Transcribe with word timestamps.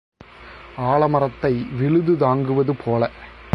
ஆலமரத்தை 0.77 1.51
விழுது 1.77 2.17
தாங்குவது 2.17 2.75
போல. 2.75 3.11